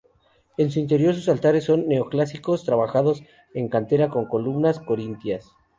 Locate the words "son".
1.65-1.87